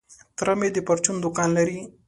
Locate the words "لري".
1.57-1.79